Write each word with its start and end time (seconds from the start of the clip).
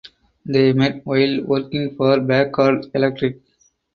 They 0.47 0.73
met 0.73 1.05
while 1.05 1.43
working 1.43 1.95
for 1.95 2.25
Packard 2.25 2.87
Electric. 2.95 3.39